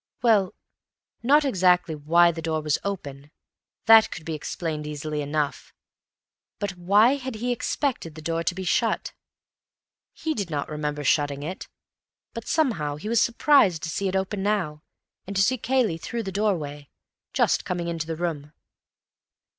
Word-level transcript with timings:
Well, 0.23 0.55
not 1.21 1.45
exactly 1.45 1.93
why 1.93 2.31
the 2.31 2.41
door 2.41 2.61
was 2.63 2.79
open; 2.83 3.29
that 3.85 4.09
could 4.09 4.25
be 4.25 4.33
explained 4.33 4.87
easily 4.87 5.21
enough. 5.21 5.75
But 6.57 6.75
why 6.75 7.17
had 7.17 7.35
he 7.35 7.51
expected 7.51 8.15
the 8.15 8.21
door 8.23 8.41
to 8.45 8.55
be 8.55 8.63
shut? 8.63 9.13
He 10.11 10.33
did 10.33 10.49
not 10.49 10.69
remember 10.69 11.03
shutting 11.03 11.43
it, 11.43 11.67
but 12.33 12.47
somehow 12.47 12.95
he 12.95 13.09
was 13.09 13.21
surprised 13.21 13.83
to 13.83 13.89
see 13.89 14.07
it 14.07 14.15
open 14.15 14.41
now, 14.41 14.81
to 15.31 15.39
see 15.39 15.59
Cayley 15.59 15.99
through 15.99 16.23
the 16.23 16.31
doorway, 16.31 16.89
just 17.31 17.63
coming 17.63 17.87
into 17.87 18.07
the 18.07 18.15
room. 18.15 18.53